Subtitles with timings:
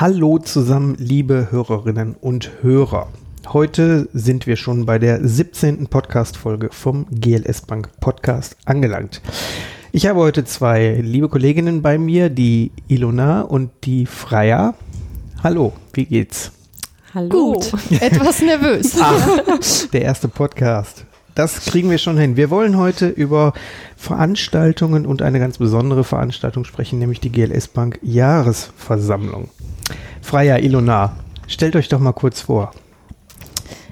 [0.00, 3.08] Hallo zusammen, liebe Hörerinnen und Hörer.
[3.48, 5.88] Heute sind wir schon bei der 17.
[5.88, 9.20] Podcast-Folge vom GLS Bank Podcast angelangt.
[9.90, 14.74] Ich habe heute zwei liebe Kolleginnen bei mir, die Ilona und die Freya.
[15.42, 16.52] Hallo, wie geht's?
[17.12, 17.54] Hallo.
[17.54, 18.96] Gut, etwas nervös.
[19.00, 21.06] Ach, der erste Podcast.
[21.34, 22.36] Das kriegen wir schon hin.
[22.36, 23.52] Wir wollen heute über
[23.96, 29.48] Veranstaltungen und eine ganz besondere Veranstaltung sprechen, nämlich die GLS Bank Jahresversammlung.
[30.28, 31.12] Freier Ilona,
[31.46, 32.72] stellt euch doch mal kurz vor.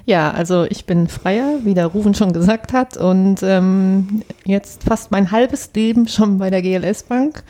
[0.05, 5.09] Ja, also ich bin Freier, wie der Rufen schon gesagt hat, und ähm, jetzt fast
[5.09, 7.43] mein halbes Leben schon bei der GLS Bank.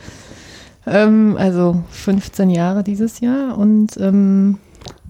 [0.86, 4.56] Ähm, also 15 Jahre dieses Jahr und ähm,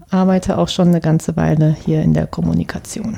[0.09, 3.15] arbeite auch schon eine ganze Weile hier in der Kommunikation.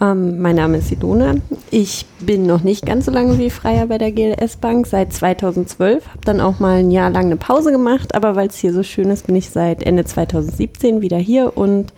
[0.00, 1.34] Ähm, mein Name ist Sidona.
[1.70, 6.06] Ich bin noch nicht ganz so lange wie Freier bei der GLS Bank, seit 2012.
[6.06, 8.82] Habe dann auch mal ein Jahr lang eine Pause gemacht, aber weil es hier so
[8.82, 11.92] schön ist, bin ich seit Ende 2017 wieder hier und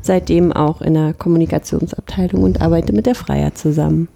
[0.00, 4.08] seitdem auch in der Kommunikationsabteilung und arbeite mit der Freier zusammen.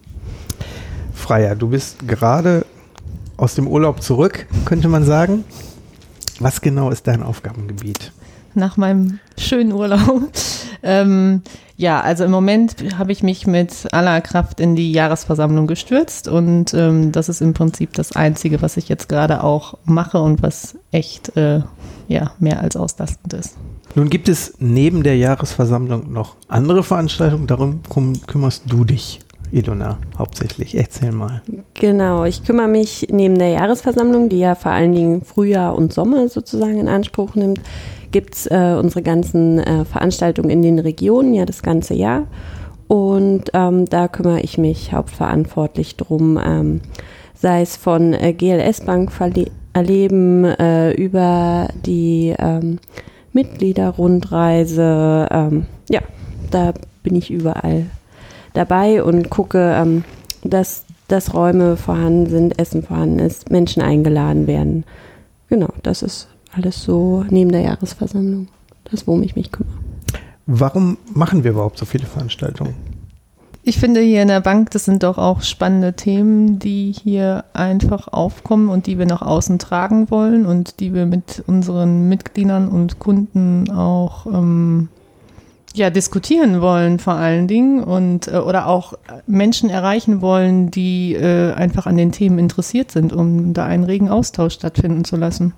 [1.13, 2.65] Freier, du bist gerade
[3.37, 5.45] aus dem Urlaub zurück, könnte man sagen.
[6.41, 8.13] Was genau ist dein Aufgabengebiet?
[8.57, 10.31] Nach meinem schönen Urlaub.
[10.83, 11.43] ähm,
[11.77, 16.73] ja, also im Moment habe ich mich mit aller Kraft in die Jahresversammlung gestürzt und
[16.73, 20.79] ähm, das ist im Prinzip das Einzige, was ich jetzt gerade auch mache und was
[20.91, 21.61] echt äh,
[22.09, 23.57] ja, mehr als auslastend ist.
[23.95, 27.81] Nun gibt es neben der Jahresversammlung noch andere Veranstaltungen, darum
[28.27, 29.21] kümmerst du dich.
[29.53, 30.77] Ilona, hauptsächlich.
[30.77, 31.43] Erzähl mal.
[31.75, 36.29] Genau, ich kümmere mich neben der Jahresversammlung, die ja vor allen Dingen Frühjahr und Sommer
[36.29, 37.61] sozusagen in Anspruch nimmt,
[38.11, 42.27] gibt es äh, unsere ganzen äh, Veranstaltungen in den Regionen, ja das ganze Jahr.
[42.89, 46.81] Und ähm, da kümmere ich mich hauptverantwortlich drum, ähm,
[47.35, 49.11] sei es von äh, GLS Bank
[49.73, 52.79] erleben, äh, über die ähm,
[53.33, 55.29] Mitgliederrundreise.
[55.31, 56.01] Ähm, ja,
[56.51, 56.73] da
[57.03, 57.87] bin ich überall
[58.57, 60.05] dabei und gucke, ähm,
[60.43, 64.85] dass, dass Räume vorhanden sind, Essen vorhanden ist, Menschen eingeladen werden.
[65.49, 68.49] Genau, das ist alles so neben der Jahresversammlung.
[68.91, 69.75] Das, worum ich mich kümmere.
[70.47, 72.75] Warum machen wir überhaupt so viele Veranstaltungen?
[73.69, 78.07] Ich finde hier in der Bank, das sind doch auch spannende Themen, die hier einfach
[78.07, 83.01] aufkommen und die wir nach außen tragen wollen und die wir mit unseren Mitgliedern und
[83.01, 84.89] Kunden auch ähm,
[85.77, 88.95] ja, diskutieren wollen vor allen Dingen und äh, oder auch
[89.27, 94.09] Menschen erreichen wollen, die äh, einfach an den Themen interessiert sind, um da einen regen
[94.09, 95.53] Austausch stattfinden zu lassen.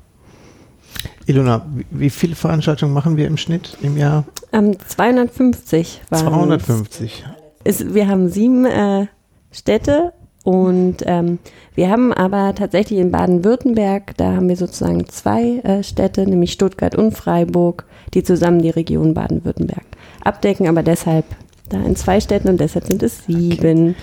[1.27, 4.25] Ilona, wie viele Veranstaltungen machen wir im Schnitt im Jahr?
[4.53, 7.25] Ähm, 250 waren 250.
[7.65, 9.07] Es, wir haben sieben äh,
[9.53, 10.13] Städte
[10.49, 11.41] und ähm,
[11.75, 16.97] wir haben aber tatsächlich in Baden-Württemberg, da haben wir sozusagen zwei äh, Städte, nämlich Stuttgart
[16.97, 19.85] und Freiburg, die zusammen die Region Baden-Württemberg
[20.25, 21.27] abdecken, aber deshalb
[21.69, 23.91] da in zwei Städten und deshalb sind es sieben.
[23.91, 23.95] Okay.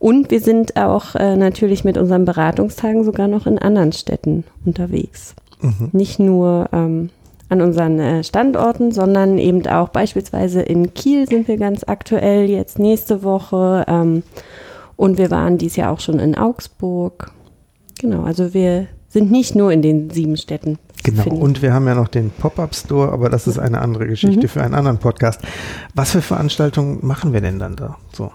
[0.00, 5.36] Und wir sind auch äh, natürlich mit unseren Beratungstagen sogar noch in anderen Städten unterwegs.
[5.60, 5.90] Mhm.
[5.92, 7.10] Nicht nur ähm,
[7.48, 12.80] an unseren äh, Standorten, sondern eben auch beispielsweise in Kiel sind wir ganz aktuell jetzt
[12.80, 13.84] nächste Woche.
[13.86, 14.24] Ähm,
[14.96, 17.30] und wir waren dies Jahr auch schon in Augsburg.
[17.98, 20.78] Genau, also wir sind nicht nur in den sieben Städten.
[21.02, 21.40] Genau, finden.
[21.40, 24.48] und wir haben ja noch den Pop-Up-Store, aber das ist eine andere Geschichte mhm.
[24.48, 25.40] für einen anderen Podcast.
[25.94, 27.96] Was für Veranstaltungen machen wir denn dann da?
[28.12, 28.32] So.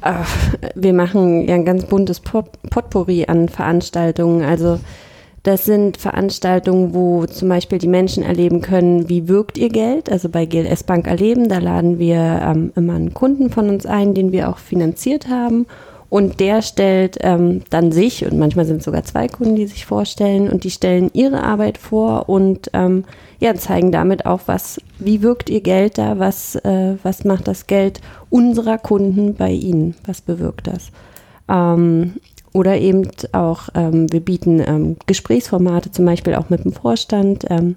[0.00, 0.28] Ach,
[0.74, 4.44] wir machen ja ein ganz buntes Potpourri an Veranstaltungen.
[4.44, 4.78] Also
[5.48, 10.12] das sind Veranstaltungen, wo zum Beispiel die Menschen erleben können, wie wirkt ihr Geld.
[10.12, 14.12] Also bei GLS Bank erleben, da laden wir ähm, immer einen Kunden von uns ein,
[14.12, 15.64] den wir auch finanziert haben.
[16.10, 19.86] Und der stellt ähm, dann sich, und manchmal sind es sogar zwei Kunden, die sich
[19.86, 23.04] vorstellen, und die stellen ihre Arbeit vor und ähm,
[23.40, 27.66] ja, zeigen damit auch, was, wie wirkt ihr Geld da, was, äh, was macht das
[27.66, 30.90] Geld unserer Kunden bei ihnen, was bewirkt das.
[31.48, 32.16] Ähm,
[32.52, 37.44] oder eben auch, ähm, wir bieten ähm, Gesprächsformate, zum Beispiel auch mit dem Vorstand.
[37.50, 37.76] Ähm,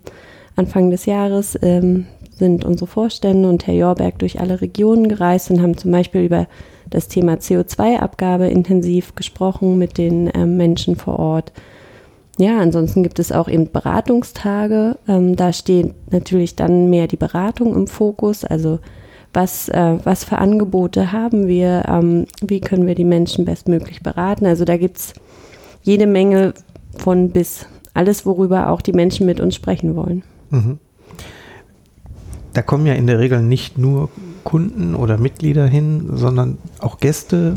[0.55, 5.61] Anfang des Jahres ähm, sind unsere Vorstände und Herr Jorberg durch alle Regionen gereist und
[5.61, 6.47] haben zum Beispiel über
[6.89, 11.51] das Thema CO2-Abgabe intensiv gesprochen mit den ähm, Menschen vor Ort.
[12.37, 14.97] Ja, ansonsten gibt es auch eben Beratungstage.
[15.07, 18.43] Ähm, da steht natürlich dann mehr die Beratung im Fokus.
[18.45, 18.79] Also
[19.33, 24.45] was, äh, was für Angebote haben wir, ähm, wie können wir die Menschen bestmöglich beraten.
[24.45, 25.13] Also da gibt es
[25.83, 26.53] jede Menge
[26.97, 30.23] von bis alles, worüber auch die Menschen mit uns sprechen wollen.
[30.49, 30.79] Mhm.
[32.53, 34.09] Da kommen ja in der Regel nicht nur
[34.43, 37.53] Kunden oder Mitglieder hin, sondern auch Gäste.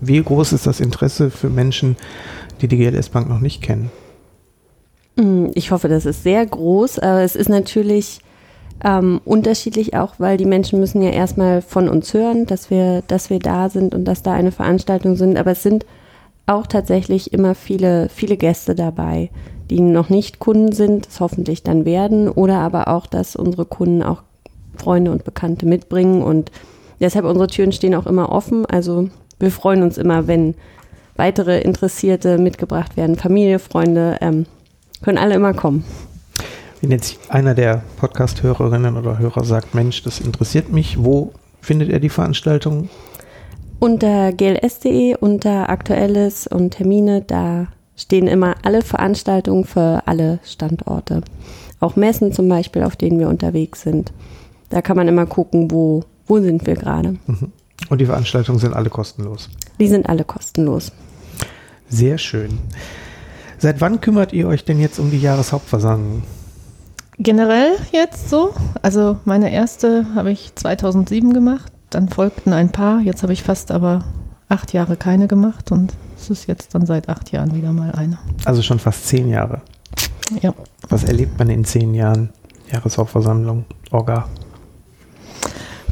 [0.00, 1.96] Wie groß ist das Interesse für Menschen,
[2.60, 3.90] die die GLS Bank noch nicht kennen?
[5.16, 8.20] Mm, ich hoffe, das ist sehr groß, aber es ist natürlich
[8.84, 13.30] ähm, unterschiedlich auch, weil die Menschen müssen ja erstmal von uns hören, dass wir, dass
[13.30, 15.36] wir da sind und dass da eine Veranstaltung sind.
[15.36, 15.86] Aber es sind
[16.46, 19.30] auch tatsächlich immer viele, viele Gäste dabei,
[19.70, 24.02] die noch nicht Kunden sind, es hoffentlich dann werden, oder aber auch, dass unsere Kunden
[24.02, 24.22] auch
[24.76, 26.50] Freunde und Bekannte mitbringen und
[27.00, 28.66] deshalb unsere Türen stehen auch immer offen.
[28.66, 29.08] Also
[29.38, 30.54] wir freuen uns immer, wenn
[31.16, 34.46] weitere Interessierte mitgebracht werden, Familie, Freunde, ähm,
[35.02, 35.84] können alle immer kommen.
[36.82, 42.00] Wenn jetzt einer der Podcast-Hörerinnen oder Hörer sagt, Mensch, das interessiert mich, wo findet er
[42.00, 42.88] die Veranstaltung?
[43.78, 51.22] Unter gls.de, unter Aktuelles und Termine, da stehen immer alle Veranstaltungen für alle Standorte.
[51.78, 54.12] Auch Messen zum Beispiel, auf denen wir unterwegs sind.
[54.68, 57.10] Da kann man immer gucken, wo, wo sind wir gerade.
[57.28, 57.52] Mhm.
[57.90, 59.50] Und die Veranstaltungen sind alle kostenlos?
[59.78, 60.90] Die sind alle kostenlos.
[61.88, 62.58] Sehr schön.
[63.58, 66.24] Seit wann kümmert ihr euch denn jetzt um die Jahreshauptversammlung?
[67.18, 68.54] Generell jetzt so.
[68.80, 73.00] Also meine erste habe ich 2007 gemacht, dann folgten ein paar.
[73.00, 74.04] Jetzt habe ich fast aber
[74.48, 78.18] acht Jahre keine gemacht und es ist jetzt dann seit acht Jahren wieder mal eine.
[78.44, 79.60] Also schon fast zehn Jahre.
[80.40, 80.54] Ja.
[80.88, 82.30] Was erlebt man in zehn Jahren
[82.70, 84.28] Jahreshauptversammlung, Orga?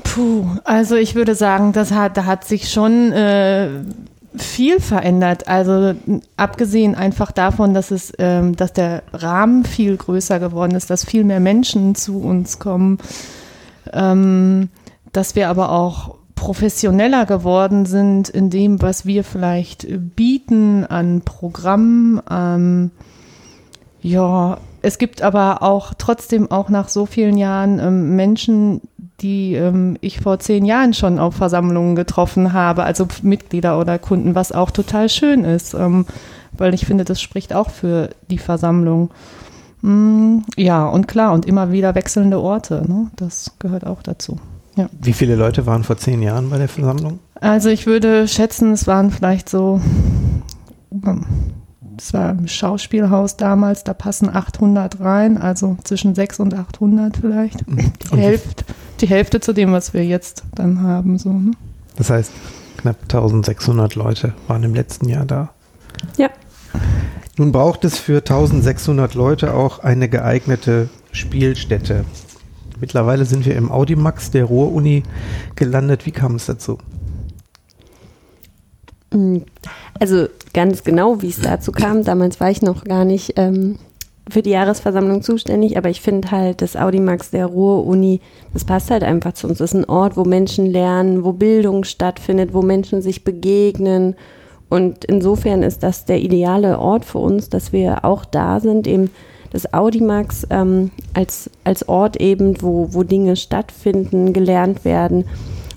[0.04, 3.68] Puh, also ich würde sagen, das hat, da hat sich schon äh,
[4.36, 5.48] viel verändert.
[5.48, 5.94] Also
[6.36, 11.24] abgesehen einfach davon, dass es, ähm, dass der Rahmen viel größer geworden ist, dass viel
[11.24, 12.98] mehr Menschen zu uns kommen,
[13.92, 14.68] ähm,
[15.12, 19.86] dass wir aber auch professioneller geworden sind in dem, was wir vielleicht
[20.16, 22.22] bieten an Programmen.
[22.30, 22.90] Ähm,
[24.00, 28.80] ja, es gibt aber auch trotzdem auch nach so vielen Jahren ähm, Menschen,
[29.20, 34.34] die ähm, ich vor zehn Jahren schon auf Versammlungen getroffen habe, also Mitglieder oder Kunden,
[34.34, 36.06] was auch total schön ist, ähm,
[36.52, 39.10] weil ich finde, das spricht auch für die Versammlung.
[39.82, 43.10] Mm, ja, und klar, und immer wieder wechselnde Orte, ne?
[43.16, 44.38] das gehört auch dazu.
[44.76, 44.88] Ja.
[45.00, 47.18] Wie viele Leute waren vor zehn Jahren bei der Versammlung?
[47.40, 49.80] Also ich würde schätzen, es waren vielleicht so
[52.00, 57.68] es war im Schauspielhaus damals, da passen 800 rein, also zwischen 600 und 800 vielleicht.
[57.68, 57.92] Mhm.
[58.12, 58.64] Die, Hälfte,
[59.00, 61.18] die Hälfte zu dem, was wir jetzt dann haben.
[61.18, 61.50] So, ne?
[61.96, 62.32] Das heißt,
[62.78, 65.50] knapp 1600 Leute waren im letzten Jahr da.
[66.16, 66.30] Ja.
[67.36, 72.06] Nun braucht es für 1600 Leute auch eine geeignete Spielstätte.
[72.80, 75.02] Mittlerweile sind wir im Audimax der Ruhr-Uni
[75.54, 76.06] gelandet.
[76.06, 76.78] Wie kam es dazu?
[79.12, 79.38] Mm,
[79.98, 82.04] also ganz genau, wie es dazu kam.
[82.04, 83.78] Damals war ich noch gar nicht ähm,
[84.28, 88.20] für die Jahresversammlung zuständig, aber ich finde halt, das Audimax der Ruhr-Uni,
[88.52, 89.58] das passt halt einfach zu uns.
[89.58, 94.14] Das ist ein Ort, wo Menschen lernen, wo Bildung stattfindet, wo Menschen sich begegnen.
[94.68, 99.10] Und insofern ist das der ideale Ort für uns, dass wir auch da sind, eben
[99.52, 105.24] das Audimax ähm, als, als Ort eben, wo, wo Dinge stattfinden, gelernt werden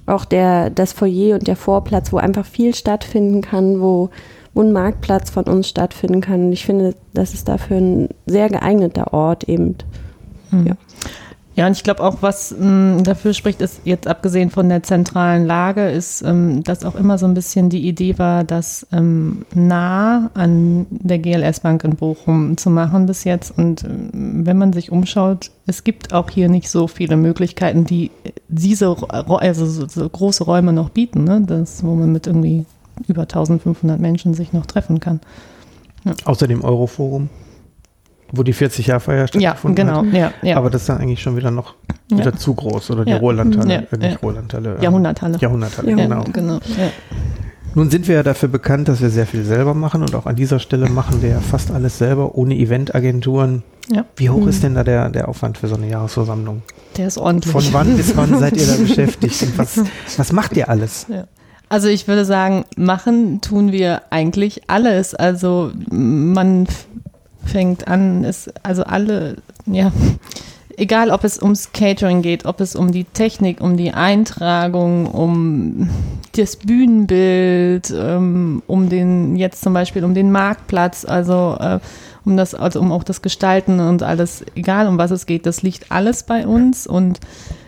[0.05, 4.09] auch der, das Foyer und der Vorplatz, wo einfach viel stattfinden kann, wo,
[4.53, 6.45] wo ein Marktplatz von uns stattfinden kann.
[6.45, 9.75] Und ich finde, das ist dafür ein sehr geeigneter Ort eben.
[10.51, 10.67] Mhm.
[10.67, 10.73] Ja.
[11.55, 14.81] Ja, und ich glaube auch, was mh, hm, dafür spricht, ist jetzt abgesehen von der
[14.81, 19.45] zentralen Lage, ist, ähm, dass auch immer so ein bisschen die Idee war, das ähm,
[19.53, 23.55] nah an der GLS-Bank in Bochum zu machen bis jetzt.
[23.55, 28.09] Und ähm, wenn man sich umschaut, es gibt auch hier nicht so viele Möglichkeiten, die
[28.47, 28.95] diese
[29.27, 31.43] also so, so große Räume noch bieten, ne?
[31.45, 32.65] das, wo man mit irgendwie
[33.07, 35.19] über 1500 Menschen sich noch treffen kann.
[36.03, 36.13] Ja.
[36.25, 37.29] Außer dem Euroforum
[38.33, 40.13] wo die 40 Jahre Feier stattgefunden ja, genau, hat.
[40.13, 40.57] Ja, ja.
[40.57, 41.75] Aber das ist dann eigentlich schon wieder noch
[42.09, 42.35] wieder ja.
[42.35, 43.17] zu groß oder die ja.
[43.17, 44.75] Ruhrlandhalle, äh, nicht Ruhrlandhalle.
[44.75, 45.37] Ähm, Jahrhunderthalle.
[45.37, 46.23] Jahrhunderthalle, genau.
[46.33, 46.59] genau
[47.75, 50.35] Nun sind wir ja dafür bekannt, dass wir sehr viel selber machen und auch an
[50.35, 53.61] dieser Stelle machen wir ja fast alles selber, ohne Eventagenturen.
[53.91, 54.05] Ja.
[54.15, 54.49] Wie hoch mhm.
[54.49, 56.63] ist denn da der, der Aufwand für so eine Jahresversammlung?
[56.97, 57.51] Der ist ordentlich.
[57.51, 59.43] Von wann bis wann seid ihr da beschäftigt?
[59.43, 59.79] Und was,
[60.17, 61.05] was macht ihr alles?
[61.07, 61.27] Ja.
[61.69, 65.13] Also ich würde sagen, machen tun wir eigentlich alles.
[65.13, 66.67] Also man
[67.45, 69.91] fängt an, ist also alle, ja,
[70.77, 75.89] egal ob es ums Catering geht, ob es um die Technik, um die Eintragung, um
[76.35, 81.79] das Bühnenbild, ähm, um den, jetzt zum Beispiel um den Marktplatz, also äh,
[82.25, 85.61] um das, also um auch das Gestalten und alles, egal um was es geht, das
[85.61, 87.19] liegt alles bei uns und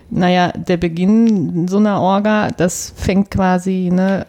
[0.10, 4.26] naja, der Beginn so einer Orga, das fängt quasi, ne,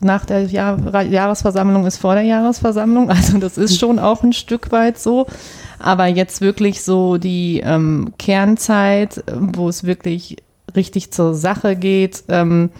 [0.00, 3.10] nach der Jahr Jahresversammlung ist vor der Jahresversammlung.
[3.16, 5.26] Also das ist schon auch ein Stück weit so.
[5.78, 10.36] Aber jetzt wirklich so die ähm, Kernzeit, wo es wirklich
[10.74, 12.70] richtig zur Sache geht, ähm,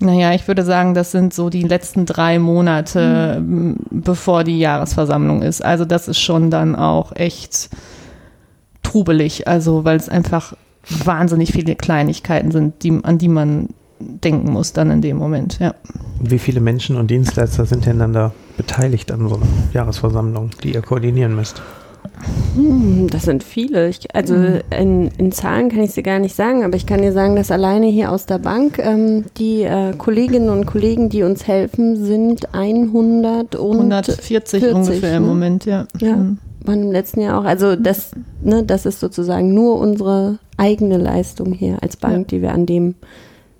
[0.00, 3.76] Naja, ich würde sagen, das sind so die letzten drei Monate, mhm.
[3.90, 5.64] bevor die Jahresversammlung ist.
[5.64, 7.70] Also das ist schon dann auch echt
[8.82, 10.54] trubelig, also weil es einfach
[10.88, 13.68] wahnsinnig viele Kleinigkeiten sind, die, an die man
[14.00, 15.74] denken muss dann in dem Moment, ja.
[16.20, 20.74] Wie viele Menschen und Dienstleister sind denn dann da beteiligt an so einer Jahresversammlung, die
[20.74, 21.62] ihr koordinieren müsst?
[22.54, 23.88] Hm, das sind viele.
[23.88, 24.60] Ich, also hm.
[24.70, 27.50] in, in, Zahlen kann ich sie gar nicht sagen, aber ich kann dir sagen, dass
[27.50, 32.54] alleine hier aus der Bank ähm, die äh, Kolleginnen und Kollegen, die uns helfen, sind
[32.54, 35.16] 100 und 140 40, ungefähr ne?
[35.18, 35.86] im Moment, ja.
[36.00, 36.38] Ja, mhm.
[36.64, 37.44] waren im letzten Jahr auch.
[37.44, 38.10] Also das,
[38.42, 42.38] ne, das ist sozusagen nur unsere eigene Leistung hier als Bank, ja.
[42.38, 42.96] die wir an dem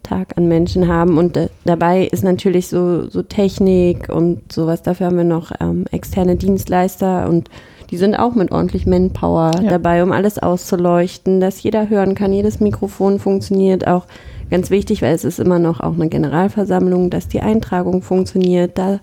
[0.09, 1.19] Tag an Menschen haben.
[1.19, 4.83] Und äh, dabei ist natürlich so, so Technik und sowas.
[4.83, 7.49] Dafür haben wir noch ähm, externe Dienstleister und
[7.91, 9.71] die sind auch mit ordentlich Manpower ja.
[9.71, 13.87] dabei, um alles auszuleuchten, dass jeder hören kann, jedes Mikrofon funktioniert.
[13.87, 14.07] Auch
[14.51, 18.77] ganz wichtig, weil es ist immer noch auch eine Generalversammlung, dass die Eintragung funktioniert.
[18.77, 19.01] Da,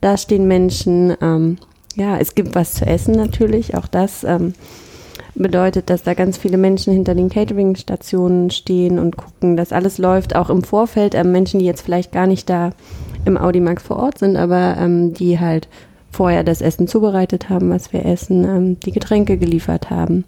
[0.00, 1.14] da stehen Menschen.
[1.20, 1.58] Ähm,
[1.94, 4.24] ja, es gibt was zu essen natürlich, auch das.
[4.24, 4.54] Ähm,
[5.34, 10.36] bedeutet, dass da ganz viele Menschen hinter den Catering-Stationen stehen und gucken, dass alles läuft,
[10.36, 11.14] auch im Vorfeld.
[11.14, 12.70] Ähm, Menschen, die jetzt vielleicht gar nicht da
[13.24, 15.68] im Audimax vor Ort sind, aber ähm, die halt
[16.10, 20.24] vorher das Essen zubereitet haben, was wir essen, ähm, die Getränke geliefert haben.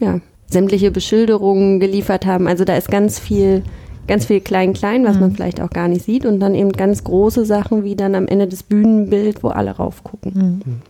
[0.00, 2.48] Ja, sämtliche Beschilderungen geliefert haben.
[2.48, 3.62] Also da ist ganz viel,
[4.08, 5.20] ganz viel klein-klein, was mhm.
[5.20, 6.24] man vielleicht auch gar nicht sieht.
[6.24, 10.62] Und dann eben ganz große Sachen, wie dann am Ende das Bühnenbild, wo alle raufgucken.
[10.64, 10.82] Mhm.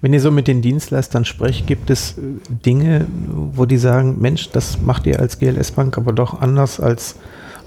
[0.00, 4.50] Wenn ihr so mit den Dienstleistern sprecht, gibt es äh, Dinge, wo die sagen, Mensch,
[4.50, 7.16] das macht ihr als GLS-Bank aber doch anders als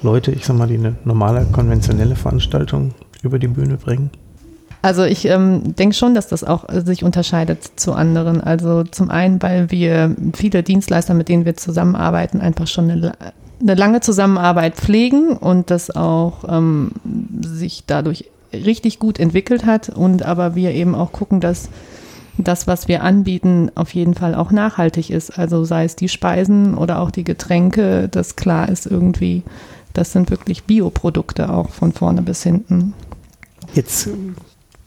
[0.01, 2.93] Leute, ich sag mal, die eine normale, konventionelle Veranstaltung
[3.24, 4.10] über die Bühne bringen?
[4.81, 8.39] Also ich ähm, denke schon, dass das auch sich unterscheidet zu anderen.
[8.39, 13.13] Also zum einen, weil wir viele Dienstleister, mit denen wir zusammenarbeiten, einfach schon eine,
[13.60, 16.91] eine lange Zusammenarbeit pflegen und das auch ähm,
[17.41, 21.69] sich dadurch richtig gut entwickelt hat und aber wir eben auch gucken, dass
[22.38, 25.38] das, was wir anbieten, auf jeden Fall auch nachhaltig ist.
[25.38, 29.44] Also sei es die Speisen oder auch die Getränke, das klar ist irgendwie,
[29.94, 32.94] das sind wirklich Bioprodukte auch von vorne bis hinten.
[33.74, 34.10] Jetzt,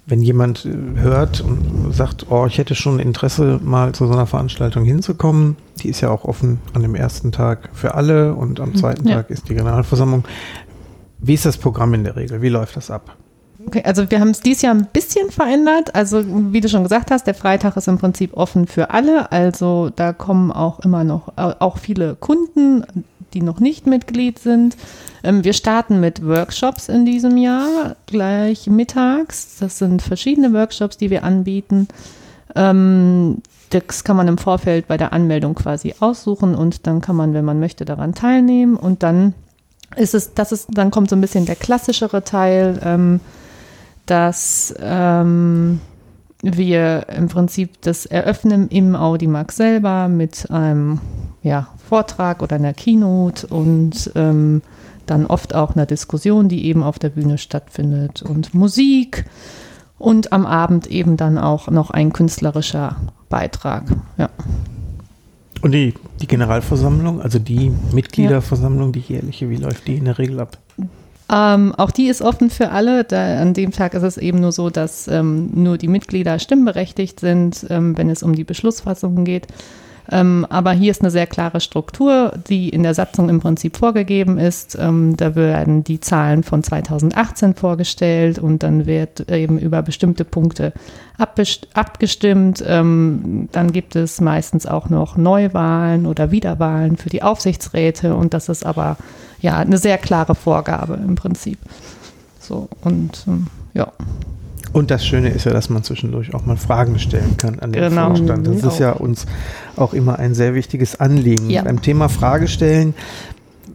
[0.07, 4.27] wenn jemand äh, hört und sagt, oh, ich hätte schon Interesse, mal zu so einer
[4.27, 8.75] Veranstaltung hinzukommen, die ist ja auch offen an dem ersten Tag für alle und am
[8.75, 9.17] zweiten ja.
[9.17, 10.25] Tag ist die Generalversammlung.
[11.21, 12.43] Wie ist das Programm in der Regel?
[12.43, 13.17] Wie läuft das ab?
[13.67, 15.95] Okay, also wir haben es dieses Jahr ein bisschen verändert.
[15.95, 16.23] Also
[16.53, 19.33] wie du schon gesagt hast, der Freitag ist im Prinzip offen für alle.
[19.33, 22.85] Also da kommen auch immer noch auch viele Kunden,
[23.35, 24.77] die noch nicht Mitglied sind.
[25.25, 29.59] Ähm, wir starten mit Workshops in diesem Jahr gleich mittags.
[29.59, 31.89] Das sind verschiedene Workshops, die wir anbieten.
[32.55, 37.35] Ähm, das kann man im Vorfeld bei der Anmeldung quasi aussuchen und dann kann man,
[37.35, 38.77] wenn man möchte, daran teilnehmen.
[38.77, 39.35] Und dann
[39.97, 42.81] ist es, das ist, dann kommt so ein bisschen der klassischere Teil.
[42.83, 43.21] Ähm,
[44.11, 45.81] dass ähm,
[46.43, 51.01] wir im Prinzip das eröffnen im Audimax selber mit einem
[51.43, 54.63] ja, Vortrag oder einer Keynote und ähm,
[55.07, 59.25] dann oft auch einer Diskussion, die eben auf der Bühne stattfindet und Musik
[59.99, 62.97] und am Abend eben dann auch noch ein künstlerischer
[63.29, 63.85] Beitrag.
[64.17, 64.31] Ja.
[65.61, 70.41] Und die, die Generalversammlung, also die Mitgliederversammlung, die jährliche, wie läuft die in der Regel
[70.41, 70.57] ab?
[71.31, 73.05] Ähm, auch die ist offen für alle.
[73.05, 77.21] Da, an dem Tag ist es eben nur so, dass ähm, nur die Mitglieder stimmberechtigt
[77.21, 79.47] sind, ähm, wenn es um die Beschlussfassung geht.
[80.11, 84.39] Ähm, aber hier ist eine sehr klare Struktur, die in der Satzung im Prinzip vorgegeben
[84.39, 84.77] ist.
[84.81, 90.73] Ähm, da werden die Zahlen von 2018 vorgestellt und dann wird eben über bestimmte Punkte
[91.75, 92.65] abgestimmt.
[92.67, 98.49] Ähm, dann gibt es meistens auch noch Neuwahlen oder Wiederwahlen für die Aufsichtsräte und das
[98.49, 98.97] ist aber
[99.41, 101.59] ja eine sehr klare Vorgabe im Prinzip.
[102.41, 103.93] So und ähm, ja.
[104.73, 107.83] Und das Schöne ist ja, dass man zwischendurch auch mal Fragen stellen kann an den
[107.83, 108.09] genau.
[108.09, 108.47] Vorstand.
[108.47, 109.27] Das ist ja uns
[109.77, 111.51] auch immer ein sehr wichtiges Anliegen.
[111.51, 111.63] Ja.
[111.63, 112.95] Beim Thema Frage stellen,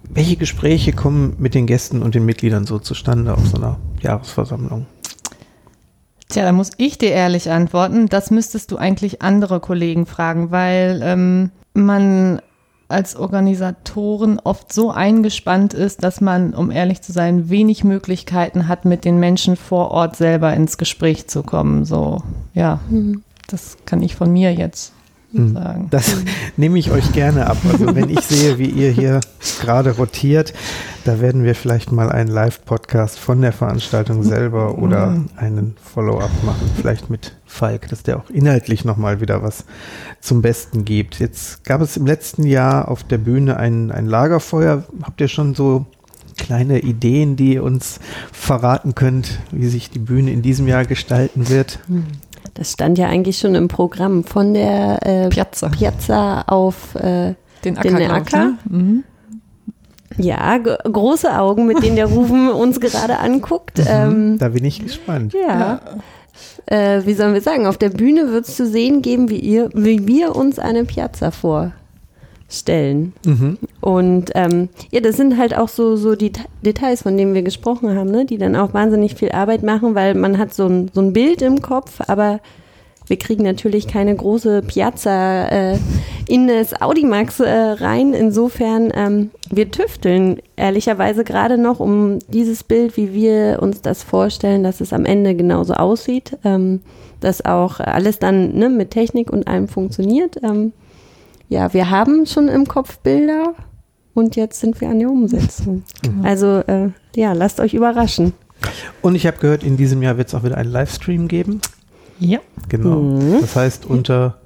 [0.10, 4.86] welche Gespräche kommen mit den Gästen und den Mitgliedern so zustande auf so einer Jahresversammlung?
[6.30, 8.08] Tja, da muss ich dir ehrlich antworten.
[8.08, 12.42] Das müsstest du eigentlich andere Kollegen fragen, weil ähm, man
[12.88, 18.86] als Organisatoren oft so eingespannt ist, dass man, um ehrlich zu sein, wenig Möglichkeiten hat,
[18.86, 21.86] mit den Menschen vor Ort selber ins Gespräch zu kommen.
[21.86, 22.22] So,
[22.54, 23.24] ja, mhm.
[23.48, 24.94] das kann ich von mir jetzt.
[25.34, 25.88] Sagen.
[25.90, 26.18] Das
[26.58, 27.58] nehme ich euch gerne ab.
[27.72, 29.20] Also wenn ich sehe, wie ihr hier
[29.62, 30.54] gerade rotiert,
[31.06, 35.30] da werden wir vielleicht mal einen Live-Podcast von der Veranstaltung selber oder hm.
[35.36, 39.66] einen Follow-up machen, vielleicht mit Falk, dass der auch inhaltlich nochmal wieder was
[40.22, 41.20] zum Besten gibt.
[41.20, 44.84] Jetzt gab es im letzten Jahr auf der Bühne ein, ein Lagerfeuer.
[45.04, 45.86] Habt ihr schon so
[46.38, 48.00] kleine Ideen, die ihr uns
[48.32, 51.80] verraten könnt, wie sich die Bühne in diesem Jahr gestalten wird?
[52.56, 55.70] Das stand ja eigentlich schon im Programm von der äh, Piazza.
[55.70, 57.34] Piazza auf äh,
[57.66, 58.46] Den Den glaub ich, Acker?
[58.46, 58.58] ne?
[58.70, 59.04] Mhm.
[60.18, 63.82] ja große Augen, mit denen der Rufen uns gerade anguckt.
[63.88, 65.34] Ähm, Da bin ich gespannt.
[65.34, 65.82] ja.
[66.66, 67.68] Äh, wie sollen wir sagen?
[67.68, 71.32] Auf der Bühne wird es zu sehen geben, wie ihr, wie wir uns eine Piazza
[72.54, 73.14] vorstellen.
[73.26, 73.58] Mhm.
[73.82, 77.42] Und ähm, ja, das sind halt auch so, so die Ta- Details, von denen wir
[77.42, 78.26] gesprochen haben, ne?
[78.26, 81.42] die dann auch wahnsinnig viel Arbeit machen, weil man hat so ein, so ein Bild
[81.42, 82.40] im Kopf, aber
[83.08, 85.78] wir kriegen natürlich keine große Piazza äh,
[86.30, 88.14] in das Audimax äh, rein.
[88.14, 94.64] Insofern, ähm, wir tüfteln ehrlicherweise gerade noch um dieses Bild, wie wir uns das vorstellen,
[94.64, 96.80] dass es am Ende genauso aussieht, ähm,
[97.20, 100.42] dass auch alles dann ne, mit Technik und allem funktioniert.
[100.42, 100.72] Ähm,
[101.54, 103.54] ja, wir haben schon im Kopf Bilder
[104.16, 105.84] und jetzt sind wir an der Umsetzung.
[106.24, 108.34] Also äh, ja, lasst euch überraschen.
[109.02, 111.62] Und ich habe gehört, in diesem Jahr wird es auch wieder einen Livestream geben.
[112.20, 112.40] Ja.
[112.70, 113.00] Genau.
[113.02, 113.42] Mhm.
[113.42, 114.38] Das heißt, unter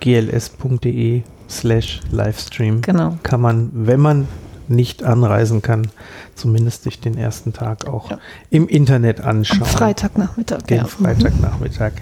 [0.00, 3.16] gls.de slash Livestream Genau.
[3.22, 4.28] kann man, wenn man
[4.68, 5.88] nicht anreisen kann,
[6.34, 8.18] zumindest sich den ersten Tag auch Ja.
[8.50, 9.60] im Internet anschauen.
[9.62, 10.62] Am Freitagnachmittag.
[10.62, 10.84] Den ja.
[10.84, 11.92] Freitagnachmittag.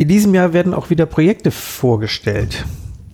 [0.00, 2.64] In diesem Jahr werden auch wieder Projekte vorgestellt,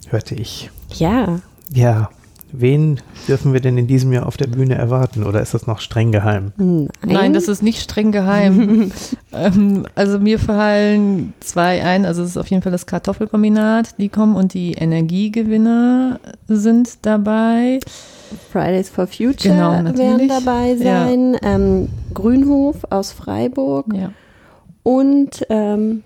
[0.08, 0.70] hörte ich.
[0.94, 1.40] Ja,
[1.74, 2.10] Ja,
[2.52, 5.80] wen dürfen wir denn in diesem Jahr auf der Bühne erwarten oder ist das noch
[5.80, 6.52] streng geheim?
[6.56, 8.92] nein, Nein, das ist nicht streng geheim.
[9.32, 12.06] ähm, also mir fallen zwei ein.
[12.06, 17.80] Also es ist auf jeden Fall das Kartoffelkombinat, die kommen und die Energiegewinner sind dabei.
[18.52, 21.06] Fridays for Future Genau, werden dabei Ja.
[21.08, 21.36] sein.
[21.42, 24.12] Ähm, Grünhof aus Freiburg Ja.
[24.84, 26.04] und ähm,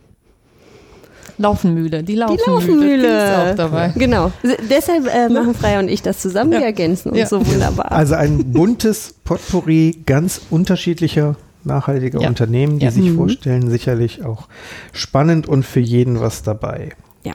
[1.40, 2.46] Laufenmühle, die Laufenmühle.
[2.46, 2.98] Laufenmühle.
[2.98, 3.92] Die ist auch dabei.
[3.96, 4.30] genau.
[4.68, 6.50] Deshalb äh, machen Freya und ich das zusammen.
[6.52, 6.66] Wir Ja.
[6.66, 7.26] ergänzen uns Ja.
[7.26, 7.90] so wunderbar.
[7.92, 12.28] Also ein buntes Potpourri ganz unterschiedlicher nachhaltiger Ja.
[12.28, 12.90] Unternehmen, die Ja.
[12.90, 13.16] sich Mhm.
[13.16, 14.48] vorstellen, sicherlich auch
[14.92, 16.90] spannend und für jeden was dabei.
[17.24, 17.32] Ja.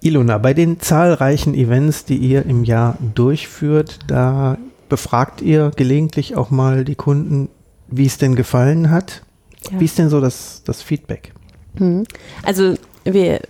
[0.00, 4.56] Ilona, bei den zahlreichen Events, die ihr im Jahr durchführt, da
[4.88, 7.48] befragt ihr gelegentlich auch mal die Kunden,
[7.88, 9.22] wie es denn gefallen hat.
[9.72, 9.80] Ja.
[9.80, 11.32] Wie ist denn so das, das Feedback?
[11.74, 12.04] Mhm.
[12.44, 13.40] Also wir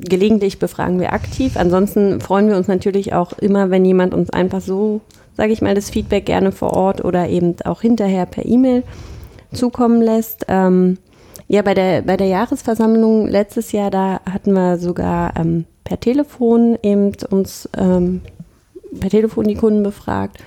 [0.00, 1.56] gelegentlich befragen wir aktiv.
[1.56, 5.00] Ansonsten freuen wir uns natürlich auch immer, wenn jemand uns einfach so,
[5.36, 8.84] sage ich mal, das Feedback gerne vor Ort oder eben auch hinterher per E-Mail
[9.52, 10.46] zukommen lässt.
[10.48, 10.98] Ähm,
[11.48, 16.78] ja, bei der, bei der Jahresversammlung letztes Jahr, da hatten wir sogar ähm, per Telefon
[16.82, 18.20] eben uns ähm,
[19.00, 20.38] per Telefon die Kunden befragt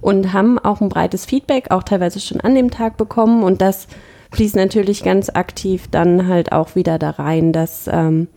[0.00, 3.88] und haben auch ein breites Feedback, auch teilweise schon an dem Tag bekommen und das
[4.32, 8.28] fließt natürlich ganz aktiv dann halt auch wieder da rein, dass ähm,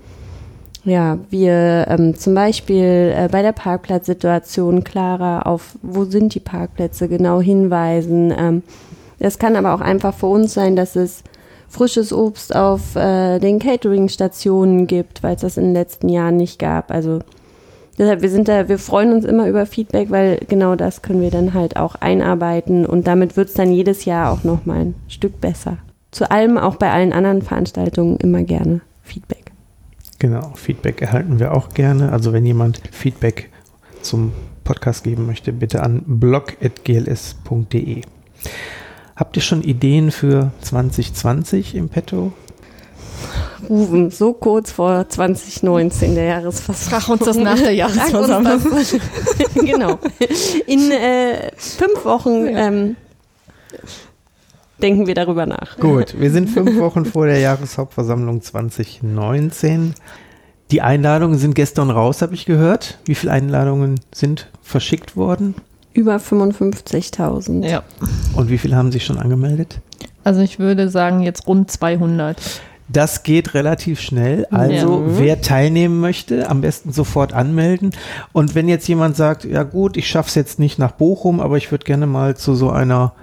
[0.83, 7.07] ja, wir ähm, zum Beispiel äh, bei der Parkplatzsituation klarer auf, wo sind die Parkplätze
[7.07, 8.33] genau hinweisen.
[8.35, 8.63] Ähm,
[9.37, 11.23] kann aber auch einfach für uns sein, dass es
[11.69, 16.57] frisches Obst auf äh, den Catering-Stationen gibt, weil es das in den letzten Jahren nicht
[16.57, 16.91] gab.
[16.91, 17.19] Also
[18.01, 21.31] deshalb, wir sind da, wir freuen uns immer über Feedback, weil genau das können wir
[21.31, 25.39] dann halt auch einarbeiten und damit wird es dann jedes Jahr auch nochmal ein Stück
[25.39, 25.77] besser.
[26.09, 29.51] Zu allem, auch bei allen anderen Veranstaltungen, immer gerne Feedback.
[30.19, 32.11] Genau, Feedback erhalten wir auch gerne.
[32.11, 33.49] Also wenn jemand Feedback
[34.01, 34.33] zum
[34.63, 38.01] Podcast geben möchte, bitte an blog.gls.de.
[39.15, 42.33] Habt ihr schon Ideen für 2020 im Petto?
[43.69, 47.01] Rufen, so kurz vor 2019, der Jahresversammlung.
[47.01, 48.61] Frag uns das nach der Jahresversammlung.
[49.65, 49.99] Genau.
[50.67, 52.95] In äh, fünf Wochen ähm,
[54.81, 55.77] denken wir darüber nach.
[55.77, 59.93] Gut, wir sind fünf Wochen vor der Jahreshauptversammlung 2019.
[60.71, 62.97] Die Einladungen sind gestern raus, habe ich gehört.
[63.05, 65.55] Wie viele Einladungen sind verschickt worden?
[65.93, 67.67] Über 55.000.
[67.67, 67.83] Ja.
[68.35, 69.81] Und wie viele haben sich schon angemeldet?
[70.23, 72.61] Also ich würde sagen jetzt rund 200.
[72.91, 74.45] Das geht relativ schnell.
[74.51, 75.19] Also Ja.
[75.19, 77.91] wer teilnehmen möchte, am besten sofort anmelden.
[78.33, 81.57] Und wenn jetzt jemand sagt, ja gut, ich schaffe es jetzt nicht nach Bochum, aber
[81.57, 83.13] ich würde gerne mal zu so einer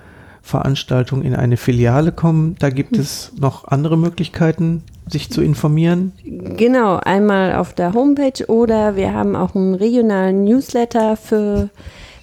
[0.43, 6.13] Veranstaltung in eine Filiale kommen, da gibt es noch andere Möglichkeiten, sich zu informieren.
[6.25, 11.69] Genau, einmal auf der Homepage oder wir haben auch einen regionalen Newsletter für,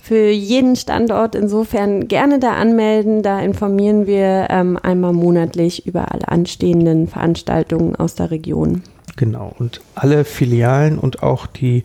[0.06, 1.34] für jeden Standort.
[1.34, 3.24] Insofern gerne da anmelden.
[3.24, 8.84] Da informieren wir ähm, einmal monatlich über alle anstehenden Veranstaltungen aus der Region.
[9.16, 9.56] Genau.
[9.58, 11.82] Und alle Filialen und auch die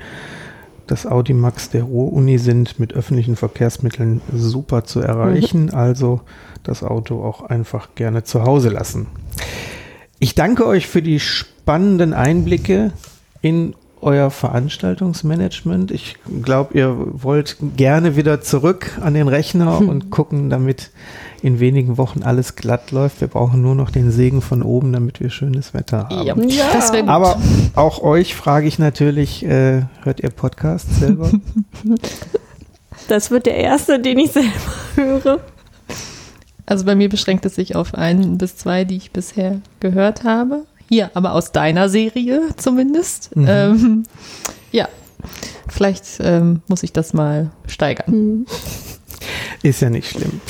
[0.87, 5.71] das Audimax der Ruhr-Uni sind mit öffentlichen Verkehrsmitteln super zu erreichen.
[5.73, 6.21] Also
[6.63, 9.07] das Auto auch einfach gerne zu Hause lassen.
[10.19, 12.93] Ich danke euch für die spannenden Einblicke
[13.41, 15.91] in euer Veranstaltungsmanagement?
[15.91, 20.91] Ich glaube, ihr wollt gerne wieder zurück an den Rechner und gucken, damit
[21.43, 23.21] in wenigen Wochen alles glatt läuft.
[23.21, 26.49] Wir brauchen nur noch den Segen von oben, damit wir schönes Wetter haben.
[26.49, 27.09] Ja, das gut.
[27.09, 27.41] Aber
[27.75, 31.31] auch euch frage ich natürlich, äh, hört ihr Podcasts selber?
[33.09, 34.51] Das wird der erste, den ich selber
[34.95, 35.41] höre.
[36.67, 40.65] Also bei mir beschränkt es sich auf ein bis zwei, die ich bisher gehört habe.
[40.91, 43.35] Hier, aber aus deiner Serie zumindest.
[43.37, 43.47] Mhm.
[43.49, 44.03] Ähm,
[44.73, 44.89] ja,
[45.69, 48.45] vielleicht ähm, muss ich das mal steigern.
[49.63, 50.41] Ist ja nicht schlimm.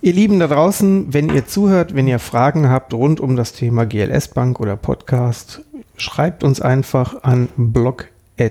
[0.00, 3.86] Ihr Lieben da draußen, wenn ihr zuhört, wenn ihr Fragen habt rund um das Thema
[3.86, 5.60] GLS Bank oder Podcast,
[5.96, 8.50] schreibt uns einfach an blog.gls.de.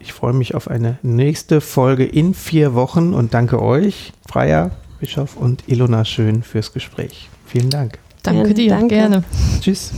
[0.00, 5.38] Ich freue mich auf eine nächste Folge in vier Wochen und danke euch, Freier, Bischof
[5.38, 7.30] und Ilona Schön fürs Gespräch.
[7.46, 8.03] Vielen Dank.
[8.24, 8.88] Danke dir, danke.
[8.88, 9.24] gerne.
[9.60, 9.92] Tschüss.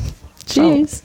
[0.47, 1.03] Tschüss.